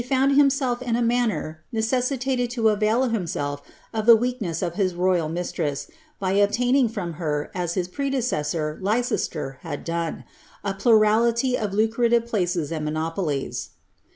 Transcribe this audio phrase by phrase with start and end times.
[0.03, 3.61] 107 (bund himself in t manner necessitated to avail himself
[3.93, 9.29] of the weakness of his rojral mistress, by obtaining from her, as his predecessor, Leices*
[9.35, 10.23] ;er, had done,
[10.63, 13.69] a {Surdity of lucrative places and monopolies.